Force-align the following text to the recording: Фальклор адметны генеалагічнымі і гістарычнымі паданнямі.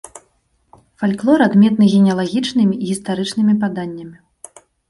Фальклор 1.03 1.39
адметны 1.47 1.85
генеалагічнымі 1.97 2.75
і 2.81 2.93
гістарычнымі 2.93 3.53
паданнямі. 3.67 4.17